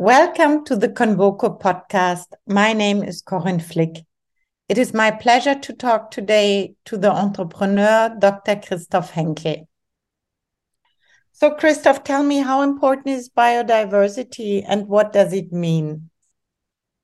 [0.00, 2.26] Welcome to the Convoco podcast.
[2.46, 3.96] My name is Corinne Flick.
[4.68, 8.60] It is my pleasure to talk today to the entrepreneur, Dr.
[8.64, 9.68] Christoph Henkel.
[11.32, 16.10] So, Christoph, tell me how important is biodiversity and what does it mean?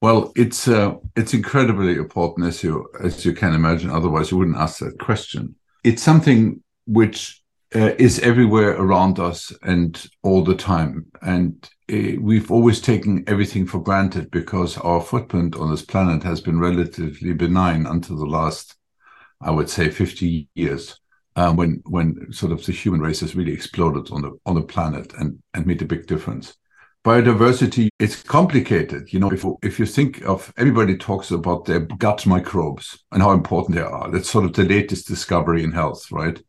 [0.00, 3.90] Well, it's uh, it's incredibly important, as you as you can imagine.
[3.90, 5.56] Otherwise, you wouldn't ask that question.
[5.82, 7.42] It's something which
[7.74, 11.06] uh, is everywhere around us and all the time.
[11.22, 16.41] And uh, we've always taken everything for granted because our footprint on this planet has
[16.41, 18.77] been relatively benign until the last,
[19.41, 20.98] I would say, 50 years.
[21.37, 24.62] Um, when when sort of the human race has really exploded on the on the
[24.62, 26.56] planet and and made a big difference
[27.05, 32.25] biodiversity it's complicated you know if, if you think of everybody talks about their gut
[32.25, 36.41] microbes and how important they are that's sort of the latest discovery in health right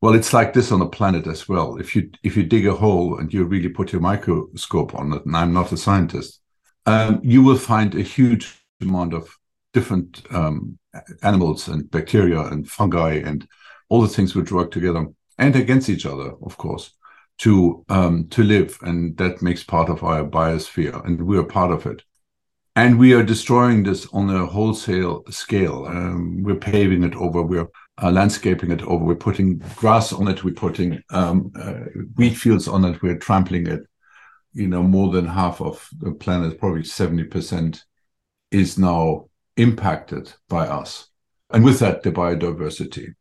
[0.00, 1.76] well, it's like this on the planet as well.
[1.76, 5.26] If you if you dig a hole and you really put your microscope on it,
[5.26, 6.40] and I'm not a scientist,
[6.86, 9.28] um, you will find a huge amount of
[9.72, 10.78] different um,
[11.22, 13.46] animals and bacteria and fungi and
[13.88, 15.06] all the things which work together
[15.38, 16.92] and against each other, of course,
[17.38, 21.72] to um, to live, and that makes part of our biosphere, and we are part
[21.72, 22.02] of it.
[22.76, 25.86] And we are destroying this on a wholesale scale.
[25.86, 27.42] Um, we're paving it over.
[27.42, 27.68] We're
[28.02, 29.04] uh, landscaping it over.
[29.04, 30.44] We're putting grass on it.
[30.44, 33.02] We're putting um, uh, wheat fields on it.
[33.02, 33.82] We're trampling it.
[34.52, 37.80] You know, more than half of the planet, probably 70%,
[38.50, 41.08] is now impacted by us.
[41.50, 43.14] And with that, the biodiversity.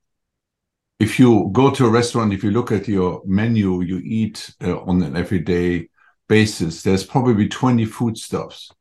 [1.00, 4.80] If you go to a restaurant, if you look at your menu, you eat uh,
[4.80, 5.90] on an everyday
[6.28, 8.72] basis, there's probably 20 foodstuffs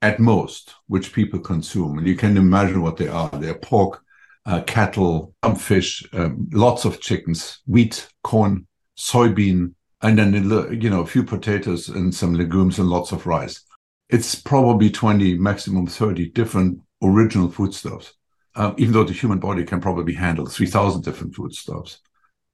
[0.00, 1.98] at most which people consume.
[1.98, 3.28] And you can imagine what they are.
[3.30, 4.02] They're pork,
[4.48, 8.66] uh, cattle, some fish, um, lots of chickens, wheat, corn,
[8.98, 10.32] soybean, and then
[10.80, 13.62] you know a few potatoes and some legumes and lots of rice.
[14.08, 18.14] It's probably 20, maximum 30 different original foodstuffs,
[18.54, 22.00] um, even though the human body can probably handle 3,000 different foodstuffs.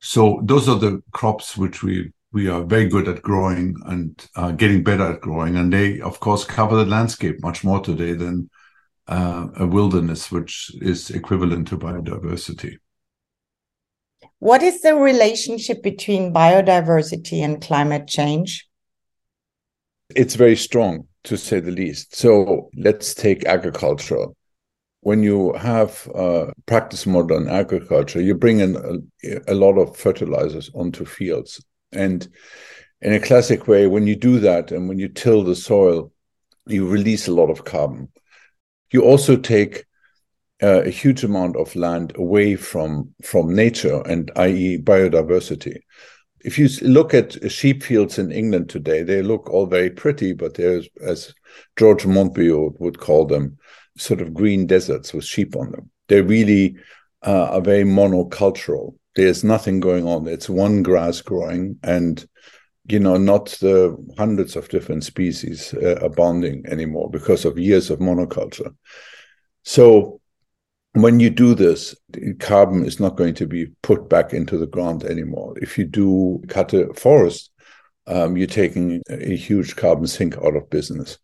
[0.00, 4.50] So those are the crops which we we are very good at growing and uh,
[4.50, 8.50] getting better at growing, and they of course cover the landscape much more today than
[9.06, 12.76] uh, a wilderness, which is equivalent to biodiversity.
[14.38, 18.66] What is the relationship between biodiversity and climate change?
[20.14, 22.14] It's very strong, to say the least.
[22.14, 24.26] So let's take agriculture.
[25.00, 30.70] When you have uh, practice modern agriculture, you bring in a, a lot of fertilizers
[30.74, 31.62] onto fields.
[31.92, 32.26] And
[33.02, 36.10] in a classic way, when you do that and when you till the soil,
[36.66, 38.08] you release a lot of carbon
[38.90, 39.84] you also take
[40.62, 44.78] uh, a huge amount of land away from from nature and i.e.
[44.78, 45.76] biodiversity.
[46.40, 50.54] If you look at sheep fields in England today, they look all very pretty, but
[50.54, 51.34] there's, as
[51.76, 53.56] George Monbiot would call them,
[53.96, 55.90] sort of green deserts with sheep on them.
[56.08, 56.76] They really
[57.26, 58.94] uh, are very monocultural.
[59.16, 60.28] There's nothing going on.
[60.28, 62.24] It's one grass growing, and
[62.86, 67.98] you know, not the hundreds of different species uh, abounding anymore because of years of
[67.98, 68.74] monoculture.
[69.62, 70.20] So
[70.92, 71.94] when you do this,
[72.38, 75.54] carbon is not going to be put back into the ground anymore.
[75.60, 77.50] If you do cut a forest,
[78.06, 81.18] um, you're taking a huge carbon sink out of business.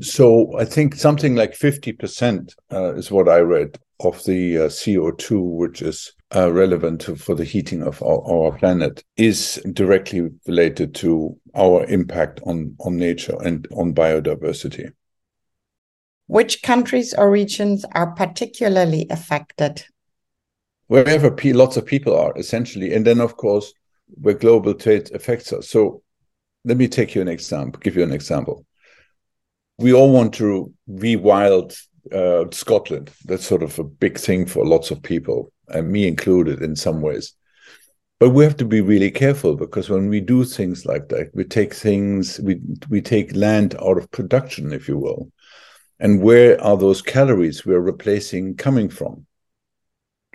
[0.00, 5.42] So I think something like 50% uh, is what I read of the uh, CO2,
[5.42, 10.94] which is uh, relevant to, for the heating of our, our, planet, is directly related
[10.94, 14.90] to our impact on, on nature and on biodiversity.
[16.26, 19.84] Which countries or regions are particularly affected?
[20.86, 22.94] Wherever lots of people are, essentially.
[22.94, 23.72] And then, of course,
[24.20, 25.68] where global trade affects us.
[25.68, 26.02] So
[26.64, 28.64] let me take you an example, give you an example.
[29.78, 31.76] We all want to rewild
[32.12, 33.10] uh, Scotland.
[33.24, 37.00] That's sort of a big thing for lots of people, and me included in some
[37.00, 37.34] ways.
[38.20, 41.44] But we have to be really careful because when we do things like that, we
[41.44, 45.32] take things, we we take land out of production, if you will.
[45.98, 49.26] And where are those calories we're replacing coming from?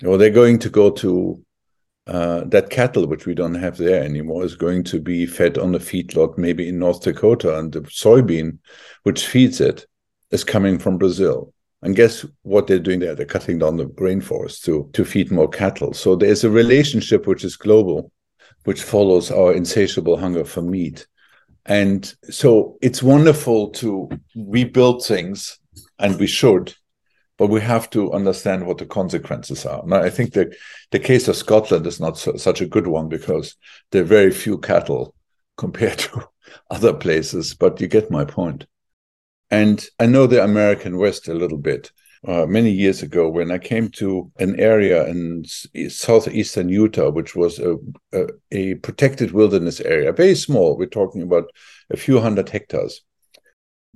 [0.05, 1.43] Or they're going to go to
[2.07, 5.75] uh, that cattle, which we don't have there anymore, is going to be fed on
[5.75, 8.59] a feedlot, maybe in North Dakota, and the soybean,
[9.03, 9.85] which feeds it,
[10.31, 11.53] is coming from Brazil.
[11.81, 13.13] And guess what they're doing there?
[13.13, 15.93] They're cutting down the rainforest to, to feed more cattle.
[15.93, 18.11] So there's a relationship which is global,
[18.63, 21.07] which follows our insatiable hunger for meat.
[21.67, 25.59] And so it's wonderful to rebuild things,
[25.99, 26.73] and we should,
[27.37, 29.83] but we have to understand what the consequences are.
[29.85, 30.55] Now, I think the,
[30.91, 33.55] the case of Scotland is not so, such a good one because
[33.91, 35.13] there are very few cattle
[35.57, 36.27] compared to
[36.71, 38.65] other places, but you get my point.
[39.49, 41.91] And I know the American West a little bit.
[42.27, 45.45] Uh, many years ago, when I came to an area in
[45.87, 47.75] southeastern Utah, which was a,
[48.11, 51.45] a, a protected wilderness area, very small, we're talking about
[51.89, 53.01] a few hundred hectares.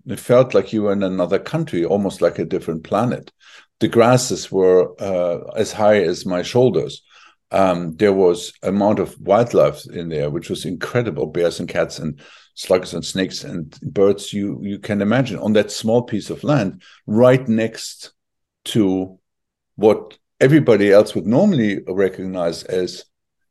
[0.06, 3.31] It felt like you were in another country, almost like a different planet.
[3.80, 7.03] The grasses were uh, as high as my shoulders.
[7.51, 12.19] Um, there was amount of wildlife in there, which was incredible, bears and cats and
[12.61, 16.81] slugs and snakes and birds you you can imagine on that small piece of land
[17.07, 18.13] right next
[18.63, 19.17] to
[19.75, 23.05] what everybody else would normally recognize as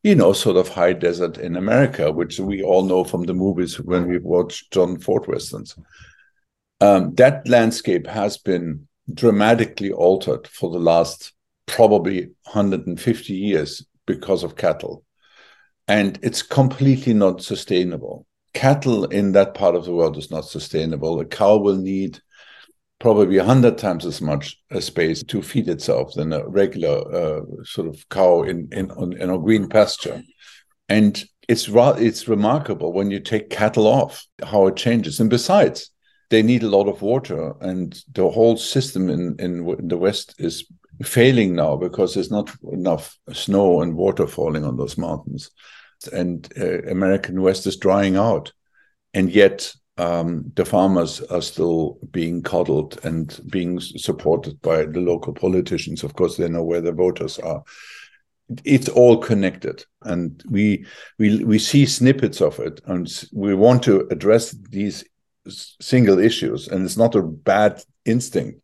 [0.04, 3.80] you know sort of high desert in america which we all know from the movies
[3.80, 5.76] when we watch john ford westerns.
[6.82, 11.32] Um, that landscape has been dramatically altered for the last
[11.66, 15.04] probably 150 years because of cattle.
[15.86, 21.20] And it's completely not sustainable cattle in that part of the world is not sustainable.
[21.20, 22.20] A cow will need
[22.99, 27.41] probably a hundred times as much uh, space to feed itself than a regular uh,
[27.64, 30.23] sort of cow in in, on, in a green pasture.
[30.88, 35.20] And it's it's remarkable when you take cattle off how it changes.
[35.20, 35.91] And besides,
[36.29, 40.35] they need a lot of water, and the whole system in, in, in the West
[40.38, 40.67] is
[41.02, 45.50] failing now because there's not enough snow and water falling on those mountains
[46.08, 48.52] and uh, American West is drying out,
[49.14, 55.35] and yet um, the farmers are still being coddled and being supported by the local
[55.35, 56.02] politicians.
[56.02, 57.62] Of course, they know where the voters are.
[58.64, 60.87] It's all connected, and we
[61.19, 65.05] we we see snippets of it, and we want to address these
[65.47, 66.69] single issues.
[66.69, 68.61] And it's not a bad instinct.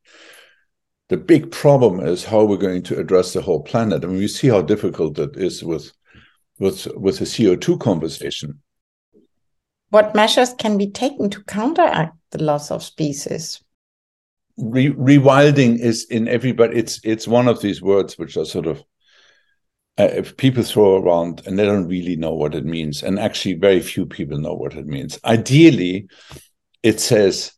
[1.09, 4.49] The big problem is how we're going to address the whole planet, and we see
[4.49, 5.93] how difficult it is with
[6.58, 8.61] with with the CO2 conversation.
[9.91, 13.62] What measures can be taken to counteract the loss of species?
[14.58, 16.79] Re rewilding is in everybody.
[16.79, 18.82] It's it's one of these words which are sort of
[19.99, 23.55] uh, if people throw around and they don't really know what it means, and actually
[23.55, 25.19] very few people know what it means.
[25.25, 26.09] Ideally,
[26.82, 27.52] it says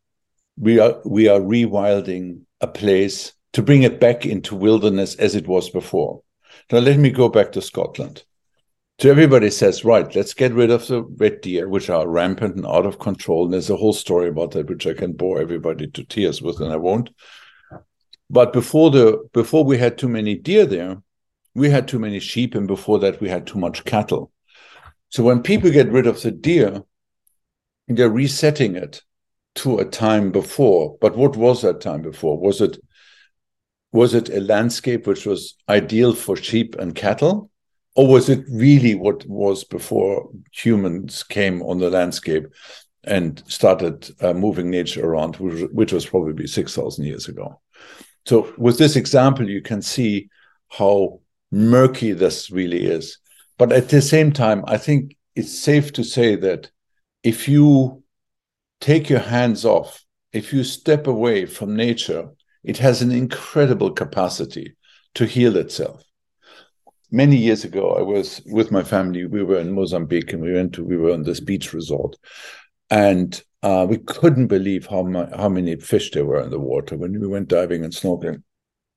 [0.57, 5.47] we are we are rewilding a place to bring it back into wilderness as it
[5.47, 6.23] was before.
[6.71, 8.25] Now let me go back to Scotland.
[9.01, 12.67] So everybody says, right, let's get rid of the red deer, which are rampant and
[12.67, 13.45] out of control.
[13.45, 16.61] And there's a whole story about that, which I can bore everybody to tears with,
[16.61, 17.11] and I won't.
[18.29, 21.01] But before the before we had too many deer there,
[21.55, 24.33] we had too many sheep, and before that we had too much cattle.
[25.11, 26.83] So when people get rid of the deer,
[27.87, 29.03] they're resetting it
[29.57, 30.99] to a time before.
[31.01, 32.37] But what was that time before?
[32.37, 32.79] Was it
[33.93, 37.53] was it a landscape which was ideal for sheep and cattle?
[37.99, 42.47] Or was it really what was before humans came on the landscape
[43.03, 47.61] and started uh, moving nature around, which, which was probably 6,000 years ago?
[48.25, 50.29] So, with this example, you can see
[50.69, 53.19] how murky this really is.
[53.57, 56.71] But at the same time, I think it's safe to say that
[57.25, 58.05] if you
[58.81, 62.29] take your hands off, if you step away from nature,
[62.63, 64.77] it has an incredible capacity
[65.15, 66.05] to heal itself
[67.11, 69.27] many years ago, I was with my family.
[69.27, 72.17] We were in Mozambique, and we went to we were on this beach resort,
[72.91, 76.97] and uh, we couldn't believe how my, how many fish there were in the water
[76.97, 78.43] when we went diving and snorkeling.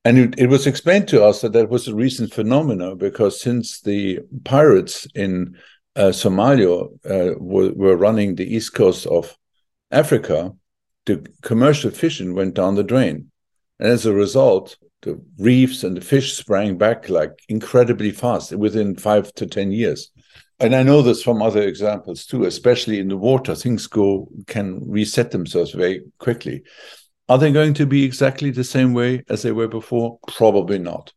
[0.04, 3.82] And it, it was explained to us that that was a recent phenomenon because since
[3.82, 5.56] the pirates in
[5.96, 9.38] uh, Somalia uh, were, were running the east coast of
[9.92, 10.54] Africa,
[11.06, 13.32] the commercial fishing went down the drain.
[13.80, 18.96] And as a result, the reefs and the fish sprang back like incredibly fast within
[18.96, 20.12] five to 10 years.
[20.60, 24.80] And I know this from other examples too, especially in the water, things go can
[24.88, 26.64] reset themselves very quickly.
[27.28, 30.20] Are they going to be exactly the same way as they were before?
[30.28, 31.14] Probably not.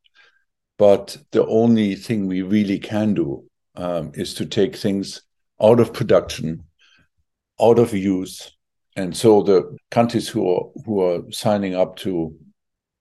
[0.79, 3.45] But the only thing we really can do
[3.77, 5.23] um, is to take things
[5.61, 6.65] out of production,
[7.61, 8.51] out of use.
[8.97, 12.35] And so the countries who are who are signing up to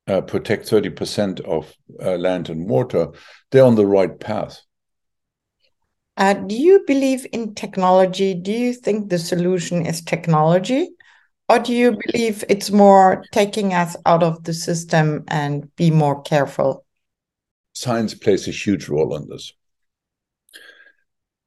[0.08, 3.10] uh, protect 30% of uh, land and water,
[3.52, 4.62] they're on the right path.
[6.16, 8.34] Uh, do you believe in technology?
[8.34, 10.90] Do you think the solution is technology?
[11.50, 16.22] Or do you believe it's more taking us out of the system and be more
[16.22, 16.86] careful?
[17.74, 19.54] Science plays a huge role in this.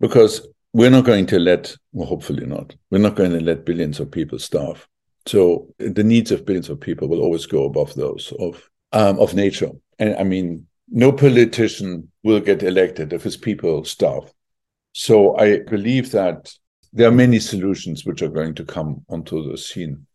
[0.00, 4.00] Because we're not going to let, well, hopefully not, we're not going to let billions
[4.00, 4.86] of people starve.
[5.26, 9.34] So the needs of billions of people will always go above those of um, of
[9.34, 9.70] nature.
[9.98, 14.32] And I mean, no politician will get elected if his people starve.
[14.92, 16.52] So I believe that
[16.92, 20.06] there are many solutions which are going to come onto the scene.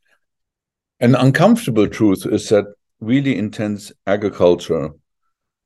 [1.00, 2.66] An uncomfortable truth is that
[3.00, 4.90] really intense agriculture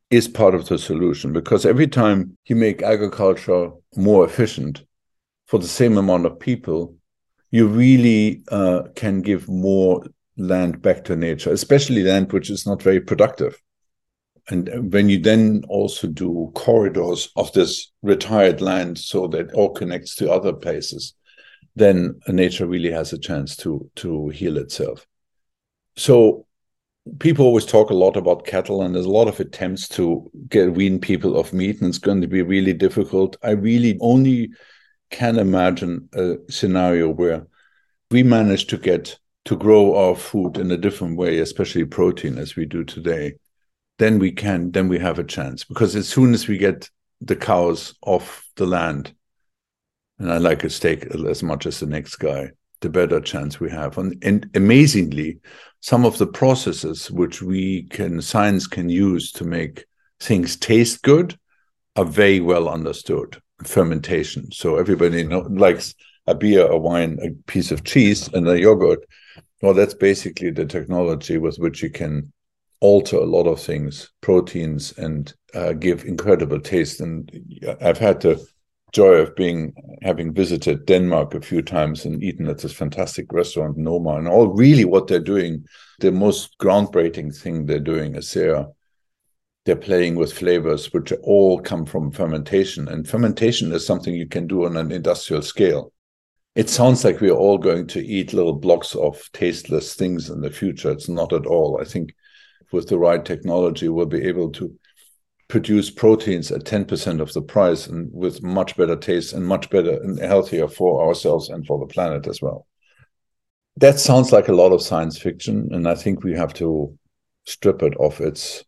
[0.09, 4.83] is part of the solution because every time you make agriculture more efficient
[5.47, 6.95] for the same amount of people,
[7.55, 12.83] you really uh, can give more land back to nature, especially land which is not
[12.83, 13.61] very productive.
[14.49, 20.15] And when you then also do corridors of this retired land so that all connects
[20.15, 21.13] to other places,
[21.77, 25.07] then nature really has a chance to to heal itself.
[25.95, 26.45] So
[27.19, 30.73] people always talk a lot about cattle, and there's a lot of attempts to get
[30.73, 33.37] wean people of meat, and it's going to be really difficult.
[33.43, 34.51] I really only
[35.15, 37.47] can imagine a scenario where
[38.11, 42.57] we manage to get to grow our food in a different way, especially protein, as
[42.57, 43.35] we do today,
[43.97, 45.63] then we can, then we have a chance.
[45.63, 46.89] Because as soon as we get
[47.21, 49.13] the cows off the land,
[50.19, 53.71] and I like a steak as much as the next guy, the better chance we
[53.71, 53.97] have.
[53.97, 55.39] And, and amazingly,
[55.79, 59.85] some of the processes which we can, science can use to make
[60.19, 61.39] things taste good
[61.95, 63.41] are very well understood.
[63.63, 64.51] Fermentation.
[64.51, 65.95] So everybody know, likes
[66.27, 69.05] a beer, a wine, a piece of cheese, and a yogurt.
[69.61, 72.31] Well, that's basically the technology with which you can
[72.81, 76.99] alter a lot of things, proteins, and uh, give incredible taste.
[76.99, 77.31] And
[77.81, 78.45] I've had the
[78.91, 83.77] joy of being having visited Denmark a few times and eaten at this fantastic restaurant
[83.77, 85.65] Noma, and all really what they're doing,
[85.99, 88.65] the most groundbreaking thing they're doing is they're
[89.65, 94.47] they're playing with flavors which all come from fermentation, and fermentation is something you can
[94.47, 95.91] do on an industrial scale
[96.55, 100.49] it sounds like we're all going to eat little blocks of tasteless things in the
[100.49, 100.89] future.
[100.89, 101.79] It's not at all.
[101.81, 102.15] I think
[102.71, 104.73] with the right technology, we'll be able to
[105.49, 110.01] produce proteins at 10% of the price and with much better taste and much better
[110.01, 112.65] and healthier for ourselves and for the planet as well.
[113.77, 116.97] That sounds like a lot of science fiction, and I think we have to
[117.45, 118.63] strip it of its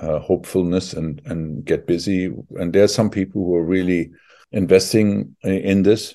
[0.00, 2.26] uh, hopefulness and and get busy.
[2.58, 4.10] And there are some people who are really
[4.52, 6.14] investing in this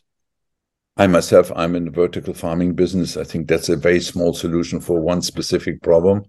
[0.96, 3.18] I myself, I'm in the vertical farming business.
[3.18, 6.24] I think that's a very small solution for one specific problem,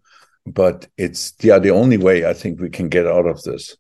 [0.47, 3.77] but it's yeah the only way I think we can get out of this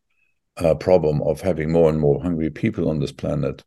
[0.58, 3.64] uh, problem of having more and more hungry people on this planet,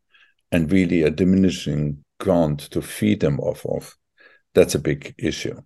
[0.51, 3.95] and really a diminishing ground to feed them off of.
[4.53, 5.59] That's a big issue.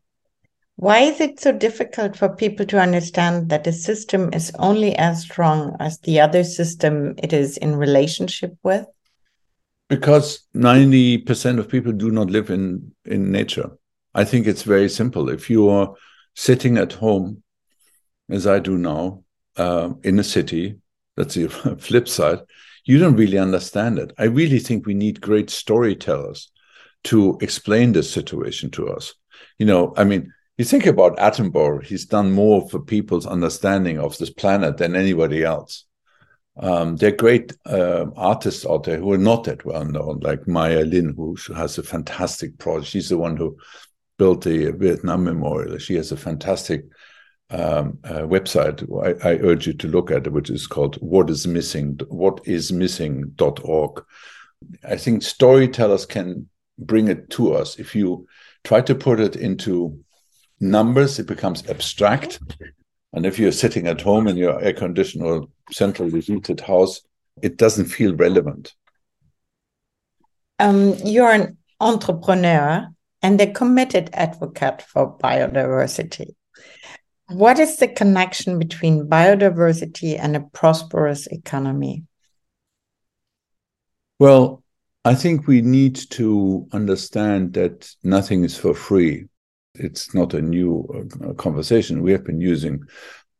[0.82, 5.22] Why is it so difficult for people to understand that a system is only as
[5.22, 8.88] strong as the other system it is in relationship with?
[9.90, 13.70] Because 90% of people do not live in, in nature.
[14.16, 15.30] I think it's very simple.
[15.30, 15.94] If you are
[16.36, 17.44] sitting at home,
[18.32, 19.24] as I do now,
[19.58, 20.80] uh, in a city,
[21.16, 21.48] that's the
[21.80, 22.40] flip side,
[22.86, 24.14] you don't really understand it.
[24.18, 26.52] I really think we need great storytellers
[27.04, 29.14] to explain this situation to us.
[29.60, 34.18] You know, I mean, you think about Attenborough, he's done more for people's understanding of
[34.18, 35.86] this planet than anybody else.
[36.58, 40.48] Um, there are great uh, artists out there who are not that well known, like
[40.48, 42.92] Maya Lin, who has a fantastic project.
[42.92, 43.58] She's the one who
[44.18, 45.78] built the Vietnam Memorial.
[45.78, 46.84] She has a fantastic
[47.50, 51.30] um, uh, website I, I, urge you to look at, it, which is called What
[51.30, 54.06] Is Missing, whatismissing.org.
[54.88, 57.78] I think storytellers can bring it to us.
[57.78, 58.28] If you
[58.64, 60.00] try to put it into
[60.62, 62.40] numbers, it becomes abstract.
[63.14, 67.02] And if you're sitting at home in your air conditioned or centrally heated house,
[67.42, 68.74] it doesn't feel relevant.
[70.60, 72.88] Um, you're an entrepreneur
[73.22, 76.36] and a committed advocate for biodiversity.
[77.28, 82.04] What is the connection between biodiversity and a prosperous economy?
[84.20, 84.64] Well,
[85.04, 89.28] I think we need to understand that nothing is for free
[89.76, 92.02] it's not a new uh, conversation.
[92.02, 92.84] We have been using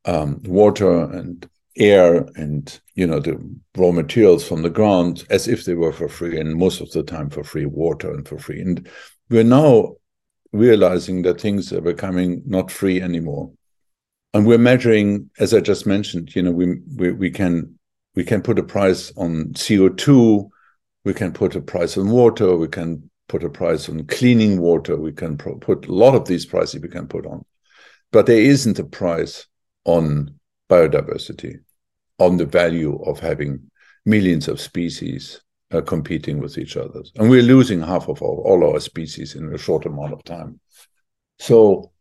[0.06, 1.48] um, water and
[1.78, 3.40] air and you know the
[3.78, 7.04] raw materials from the ground as if they were for free, and most of the
[7.04, 8.62] time for free water and for free.
[8.62, 8.90] And
[9.30, 9.96] we're now
[10.52, 13.52] realizing that things are becoming not free anymore,
[14.34, 16.36] and we're measuring, as I just mentioned.
[16.36, 17.78] You know, we we, we can
[18.16, 20.50] we can put a price on CO two.
[21.04, 22.56] We can put a price on water.
[22.56, 24.98] We can put a price on cleaning water.
[24.98, 27.46] We can pro- put a lot of these prices we can put on,
[28.12, 29.48] but there isn't a price
[29.86, 30.38] on
[30.70, 31.56] biodiversity,
[32.20, 33.72] on the value of having
[34.06, 38.82] millions of species uh, competing with each other, and we're losing half of all our
[38.82, 40.60] species in a short amount of time.
[41.40, 41.92] So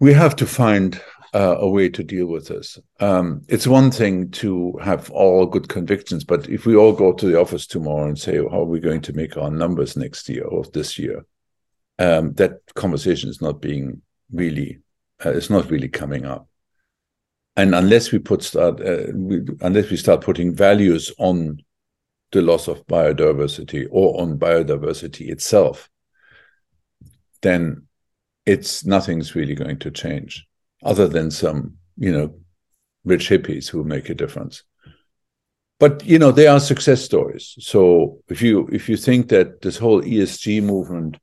[0.00, 0.98] we have to find
[1.34, 2.78] uh, a way to deal with this.
[3.00, 7.26] Um, it's one thing to have all good convictions, but if we all go to
[7.26, 10.44] the office tomorrow and say, "How are we going to make our numbers next year
[10.44, 11.24] or this year?"
[11.98, 14.80] Um, that conversation is not being really,
[15.24, 16.48] uh, it's not really coming up.
[17.56, 21.62] And unless we put start, uh, we, unless we start putting values on
[22.32, 25.90] the loss of biodiversity or on biodiversity itself,
[27.42, 27.86] then
[28.46, 30.46] it's nothing's really going to change
[30.82, 32.34] other than some, you know,
[33.04, 34.62] rich hippies who make a difference.
[35.78, 37.56] But you know, they are success stories.
[37.58, 41.16] So if you if you think that this whole ESG movement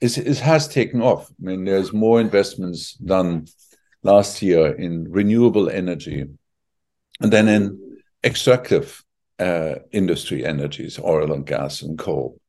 [0.00, 3.46] is, is has taken off, I mean, there's more investments done
[4.02, 6.24] last year in renewable energy,
[7.20, 7.78] and then in
[8.24, 9.04] extractive
[9.38, 12.40] uh, industry energies, oil and gas and coal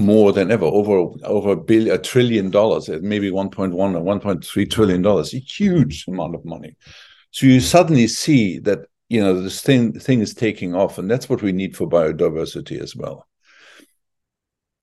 [0.00, 5.02] more than ever, over over a billion, a trillion dollars, maybe 1.1 or 1.3 trillion
[5.02, 6.76] dollars, a huge amount of money.
[7.30, 11.28] So you suddenly see that you know this thing thing is taking off, and that's
[11.28, 13.28] what we need for biodiversity as well.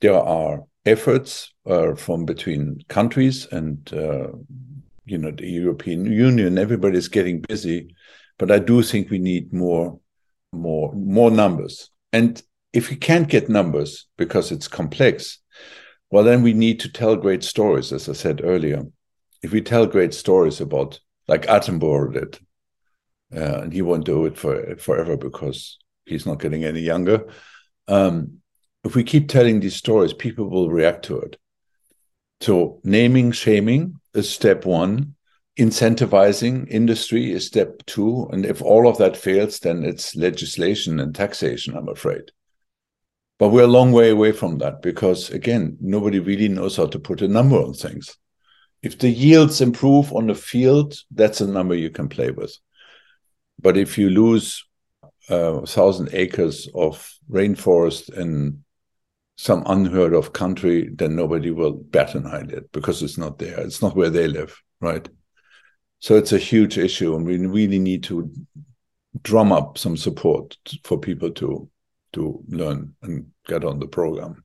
[0.01, 4.27] There are efforts uh, from between countries and uh,
[5.05, 6.59] you know the European Union.
[6.59, 7.95] Everybody's getting busy,
[8.38, 10.00] but I do think we need more
[10.53, 12.41] more more numbers and
[12.74, 15.39] if we can't get numbers because it's complex,
[16.09, 18.83] well, then we need to tell great stories, as I said earlier.
[19.43, 22.39] If we tell great stories about, like Attenborough did,
[23.36, 27.27] uh, and he won't do it for forever because he's not getting any younger.
[27.88, 28.39] Um,
[28.83, 31.38] if we keep telling these stories, people will react to it.
[32.39, 35.15] So, naming, shaming is step one.
[35.59, 38.29] Incentivizing industry is step two.
[38.31, 42.31] And if all of that fails, then it's legislation and taxation, I'm afraid.
[43.39, 47.00] But we're a long way away from that because, again, nobody really knows how to
[47.00, 48.17] put a number on things.
[48.82, 52.58] If the yields improve on the field, that's a number you can play with.
[53.60, 54.65] But if you lose
[55.29, 58.63] uh, a thousand acres of rainforest in
[59.38, 63.60] some unheard of country, then nobody will bat an eyelid because it's not there.
[63.60, 65.08] It's not where they live, right?
[66.00, 68.32] So it's a huge issue, and we really need to
[69.21, 71.69] drum up some support for people to
[72.13, 74.43] to learn and get on the program.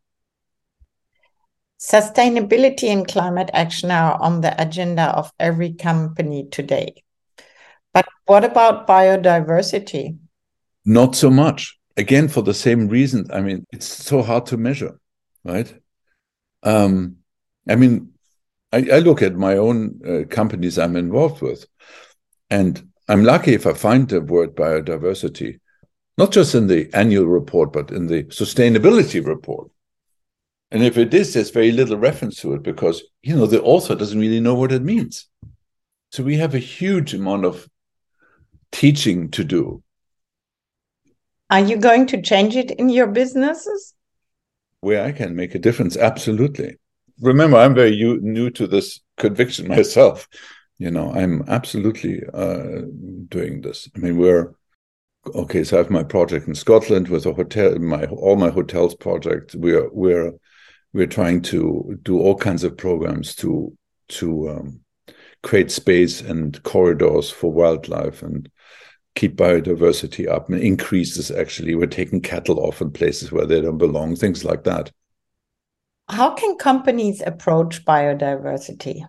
[1.80, 7.02] Sustainability and climate action are on the agenda of every company today.
[7.92, 10.18] But what about biodiversity?
[10.84, 11.78] Not so much.
[11.96, 13.26] Again, for the same reason.
[13.32, 14.98] I mean, it's so hard to measure,
[15.44, 15.72] right?
[16.62, 17.16] Um,
[17.68, 18.12] I mean,
[18.72, 21.66] I, I, look at my own uh, companies I'm involved with,
[22.48, 25.58] and I'm lucky if I find the word biodiversity
[26.22, 29.68] not just in the annual report, but in the sustainability report.
[30.70, 33.96] And if it is, there's very little reference to it because, you know, the author
[33.96, 35.26] doesn't really know what it means.
[36.12, 37.68] So we have a huge amount of
[38.70, 39.82] teaching to do.
[41.50, 43.92] Are you going to change it in your businesses?
[44.78, 46.76] Where I can make a difference, absolutely.
[47.20, 50.28] Remember, I'm very new to this conviction myself.
[50.78, 52.82] You know, I'm absolutely uh,
[53.28, 53.88] doing this.
[53.96, 54.54] I mean, we're
[55.26, 58.94] okay, so I have my project in Scotland with a hotel, my all my hotels
[58.94, 59.54] project.
[59.54, 60.32] We're we're
[60.92, 63.76] we're trying to do all kinds of programs to
[64.08, 64.80] to um,
[65.42, 68.50] create space and corridors for wildlife and
[69.14, 71.30] keep biodiversity up and increase this.
[71.30, 74.90] Actually, we're taking cattle off in places where they don't belong, things like that.
[76.08, 79.06] How can companies approach biodiversity?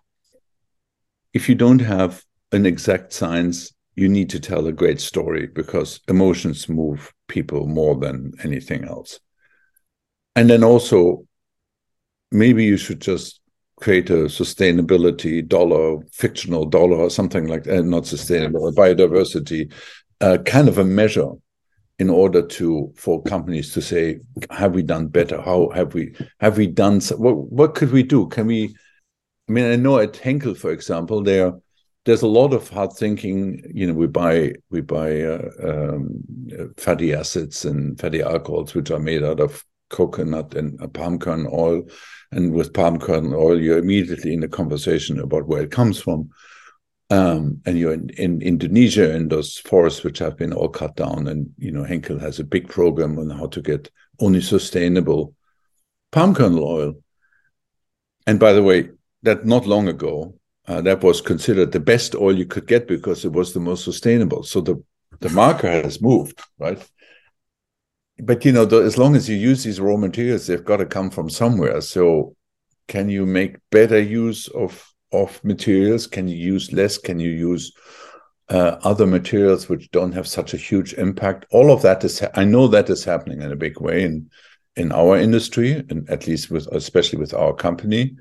[1.34, 6.00] If you don't have an exact science you need to tell a great story because
[6.08, 9.20] emotions move people more than anything else.
[10.36, 11.26] And then also,
[12.32, 13.40] maybe you should just
[13.80, 19.72] create a sustainability dollar, fictional dollar, or something like that, not sustainable, biodiversity,
[20.22, 21.32] uh, kind of a measure
[22.00, 25.40] in order to for companies to say have we done better?
[25.40, 28.28] How have we have we done so, what what could we do?
[28.28, 28.76] Can we
[29.50, 31.54] i mean i know at henkel for example there
[32.06, 33.64] there's a lot of hard thinking.
[33.74, 36.24] You know, we buy we buy uh, um,
[36.78, 41.54] fatty acids and fatty alcohols which are made out of coconut and uh, palm kernel
[41.54, 41.84] oil,
[42.32, 46.30] and with palm kernel oil, you're immediately in a conversation about where it comes from.
[47.10, 51.28] Um, and you're in, in, Indonesia in those forests which have been all cut down,
[51.28, 53.90] and you know Henkel has a big program on how to get
[54.20, 55.36] only sustainable
[56.12, 56.94] palm kernel oil.
[58.26, 58.90] And by the way,
[59.22, 60.36] that not long ago,
[60.68, 63.84] uh, that was considered the best oil you could get because it was the most
[63.84, 64.44] sustainable.
[64.44, 64.84] So the
[65.20, 66.86] the marker has moved, right?
[68.20, 70.86] But you know, the, as long as you use these raw materials, they've got to
[70.86, 71.82] come from somewhere.
[71.82, 72.36] So,
[72.88, 76.08] can you make better use of of materials?
[76.08, 76.98] Can you use less?
[76.98, 77.72] Can you use
[78.50, 81.46] uh, other materials which don't have such a huge impact?
[81.52, 84.30] All of that is, I know that is happening in a big way in
[84.76, 88.16] in our industry, and at least with, especially with our company,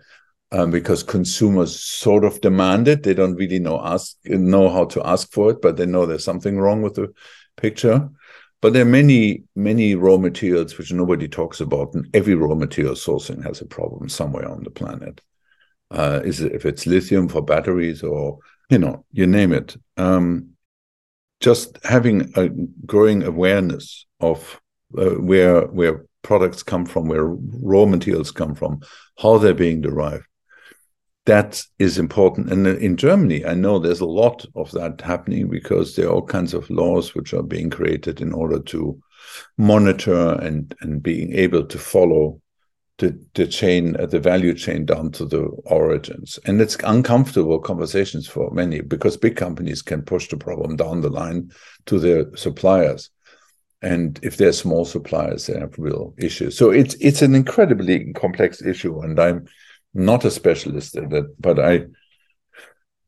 [0.53, 3.03] um, because consumers sort of demand it.
[3.03, 6.25] They don't really know ask know how to ask for it, but they know there's
[6.25, 7.13] something wrong with the
[7.57, 8.09] picture.
[8.61, 12.95] But there are many, many raw materials which nobody talks about, and every raw material
[12.95, 15.21] sourcing has a problem somewhere on the planet.
[15.91, 18.39] Uh, is it if it's lithium for batteries or
[18.71, 19.77] you know you name it?
[19.97, 20.51] Um,
[21.41, 22.51] just having a
[22.87, 24.61] growing awareness of
[24.97, 28.81] uh, where where products come from, where raw materials come from,
[29.19, 30.25] how they're being derived,
[31.27, 32.51] that is important.
[32.51, 36.27] And in Germany, I know there's a lot of that happening because there are all
[36.27, 39.01] kinds of laws which are being created in order to
[39.57, 42.41] monitor and and being able to follow
[42.99, 46.39] the, the chain, uh, the value chain down to the origins.
[46.45, 51.09] And it's uncomfortable conversations for many because big companies can push the problem down the
[51.09, 51.51] line
[51.87, 53.11] to their suppliers.
[53.81, 56.57] And if they're small suppliers, they have real issues.
[56.57, 59.01] So it's it's an incredibly complex issue.
[59.01, 59.47] And I'm
[59.95, 61.87] not a specialist in it, but I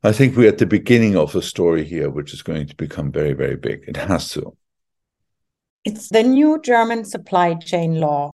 [0.03, 3.11] I think we're at the beginning of a story here, which is going to become
[3.11, 3.85] very, very big.
[3.89, 4.55] It has to.
[5.85, 8.31] It's the new German supply chain law.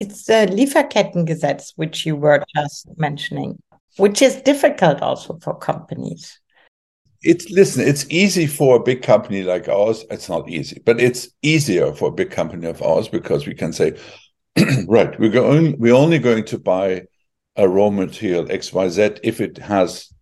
[0.00, 3.62] It's the Lieferkettengesetz, which you were just mentioning,
[3.96, 6.40] which is difficult also for companies.
[7.22, 10.04] It's listen, it's easy for a big company like ours.
[10.10, 13.72] It's not easy, but it's easier for a big company of ours because we can
[13.72, 13.96] say,
[14.88, 17.04] right, we're going, we're only going to buy
[17.56, 20.12] a raw material XYZ if it has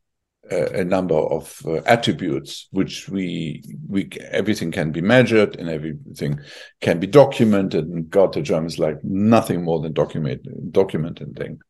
[0.50, 6.38] a, a number of uh, attributes which we we everything can be measured and everything
[6.80, 7.86] can be documented.
[7.86, 10.42] And God the Germans like nothing more than document
[10.72, 11.60] documenting thing.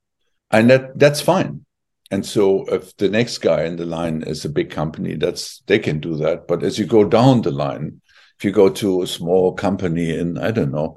[0.51, 1.65] And that that's fine.
[2.11, 5.79] And so if the next guy in the line is a big company that's they
[5.79, 6.47] can do that.
[6.49, 8.01] But as you go down the line
[8.43, 10.97] if you go to a small company in i don't know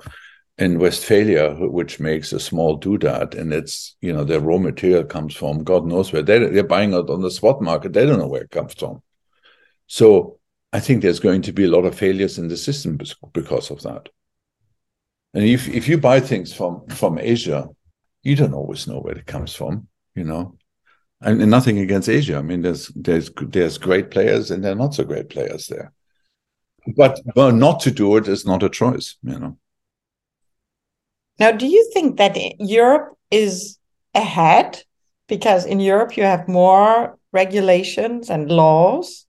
[0.57, 5.35] in Westphalia, which makes a small doodad, and it's you know their raw material comes
[5.35, 6.21] from God knows where.
[6.21, 7.93] They they're buying it on the spot market.
[7.93, 9.01] They don't know where it comes from.
[9.87, 10.39] So
[10.71, 12.97] I think there's going to be a lot of failures in the system
[13.33, 14.09] because of that.
[15.33, 17.67] And if if you buy things from from Asia,
[18.23, 19.87] you don't always know where it comes from.
[20.15, 20.57] You know,
[21.19, 22.37] and, nothing against Asia.
[22.37, 25.91] I mean, there's there's there's great players and there are not so great players there.
[26.95, 29.17] But well, not to do it is not a choice.
[29.21, 29.57] You know.
[31.39, 33.77] Now, do you think that Europe is
[34.13, 34.83] ahead?
[35.27, 39.25] Because in Europe, you have more regulations and laws,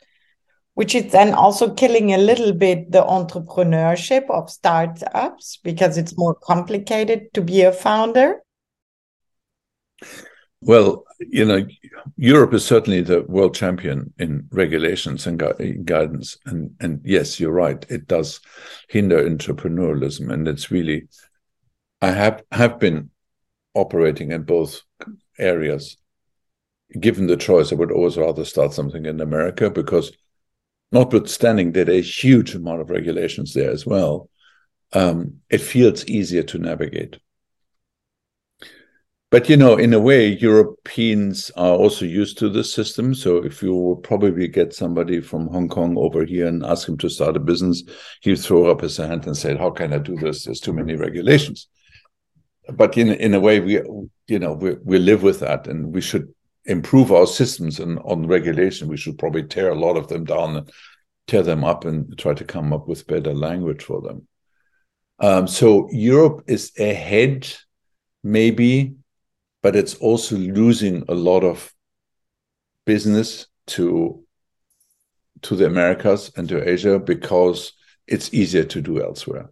[0.74, 6.34] which is then also killing a little bit the entrepreneurship of startups because it's more
[6.34, 8.42] complicated to be a founder.
[10.60, 11.66] Well, you know,
[12.16, 15.52] Europe is certainly the world champion in regulations and gu
[15.84, 17.84] guidance, and and yes, you're right.
[17.88, 18.40] It does
[18.88, 21.08] hinder entrepreneurialism, and it's really
[22.00, 23.10] I have have been
[23.74, 24.82] operating in both
[25.38, 25.96] areas.
[26.98, 30.12] Given the choice, I would always rather start something in America because,
[30.92, 34.30] notwithstanding that a huge amount of regulations there as well,
[34.92, 37.18] um, it feels easier to navigate.
[39.30, 43.12] But you know, in a way, Europeans are also used to this system.
[43.12, 46.96] So if you will probably get somebody from Hong Kong over here and ask him
[46.98, 47.82] to start a business,
[48.22, 50.44] he'll throw up his hand and say, "How can I do this?
[50.44, 51.68] There's too many regulations."
[52.72, 53.74] But in in a way we
[54.26, 56.32] you know we we live with that and we should
[56.66, 58.88] improve our systems and on regulation.
[58.88, 60.70] We should probably tear a lot of them down and
[61.26, 64.26] tear them up and try to come up with better language for them.
[65.18, 67.48] Um, so europe is ahead
[68.22, 68.96] maybe
[69.62, 71.72] but it's also losing a lot of
[72.84, 74.22] business to
[75.40, 77.72] to the americas and to asia because
[78.06, 79.50] it's easier to do elsewhere.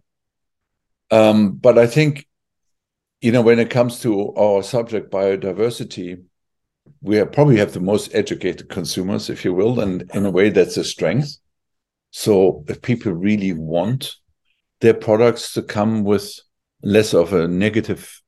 [1.09, 2.27] Um, but i think
[3.21, 6.23] you know, when it comes to our subject, biodiversity,
[7.01, 10.77] we probably have the most educated consumers, if you will, and in a way that's
[10.77, 11.37] a strength.
[12.11, 14.15] So if people really want
[14.81, 16.39] their products to come with
[16.81, 18.21] less of a negative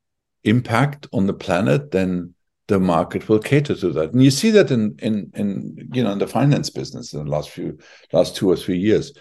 [0.44, 2.34] impact on the planet, then
[2.66, 4.12] the market will cater to that.
[4.12, 7.30] And you see that in in in you know in the finance business in the
[7.30, 7.78] last few
[8.12, 9.12] last two or three years.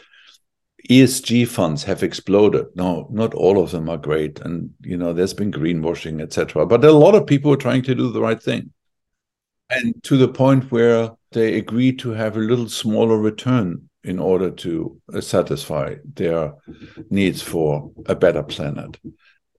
[0.89, 2.67] ESG funds have exploded.
[2.75, 6.65] No, not all of them are great, and you know there's been greenwashing, etc.
[6.65, 8.71] But a lot of people are trying to do the right thing,
[9.69, 14.49] and to the point where they agree to have a little smaller return in order
[14.49, 16.53] to uh, satisfy their
[17.09, 18.97] needs for a better planet.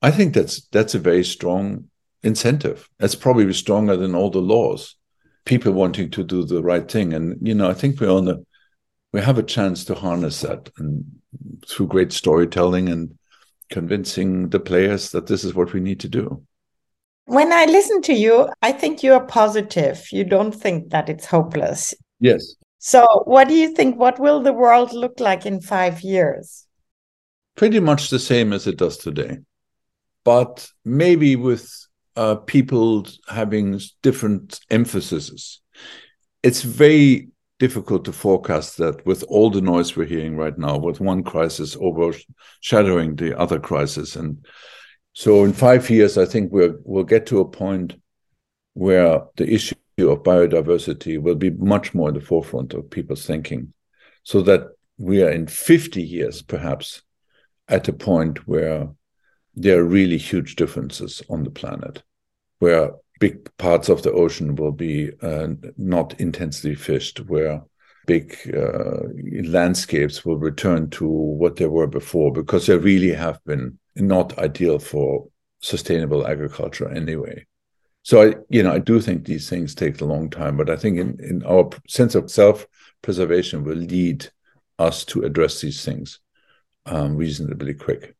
[0.01, 1.89] I think that's that's a very strong
[2.23, 2.89] incentive.
[2.99, 4.97] That's probably stronger than all the laws
[5.49, 7.15] people wanting to do the right thing.
[7.15, 8.37] And you know, I think we're on a
[9.13, 11.05] we have a chance to harness that and
[11.69, 13.19] through great storytelling and
[13.71, 16.43] convincing the players that this is what we need to do.
[17.27, 20.07] When I listen to you, I think you are positive.
[20.11, 21.93] You don't think that it's hopeless.
[22.21, 22.55] Yes.
[22.79, 23.99] So, what do you think?
[23.99, 26.67] What will the world look like in five years?
[27.57, 29.39] Pretty much the same as it does today,
[30.25, 31.71] but maybe with
[32.17, 35.61] uh, people having different emphases.
[36.43, 37.29] It's very
[37.59, 41.77] difficult to forecast that with all the noise we're hearing right now, with one crisis
[41.81, 44.17] overshadowing the other crisis.
[44.17, 44.47] And
[45.13, 47.97] so in five years, I think we'll, we'll get to a point
[48.75, 53.73] where the issue of biodiversity will be much more in the forefront of people's thinking,
[54.23, 57.03] so that we are in 50 years, perhaps,
[57.67, 58.89] at a point where
[59.55, 62.03] there are really huge differences on the planet,
[62.61, 67.63] where big parts of the ocean will be uh, not intensely fished, where
[68.07, 69.01] big uh,
[69.45, 74.79] landscapes will return to what they were before, because they really have been not ideal
[74.79, 75.27] for
[75.61, 77.45] sustainable agriculture anyway.
[78.03, 80.77] So I, you know, I do think these things take a long time, but I
[80.77, 84.29] think in, in our sense of self-preservation will lead
[84.79, 86.21] us to address these things
[86.87, 88.15] um, reasonably quick.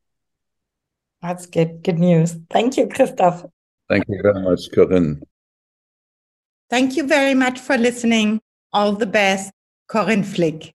[1.23, 1.83] That's good.
[1.83, 2.37] Good news.
[2.51, 3.45] Thank you, Christoph.
[3.89, 5.23] Thank you very much, Corinne.
[6.69, 8.41] Thank you very much for listening.
[8.73, 9.51] All the best,
[9.89, 10.75] Corinne Flick.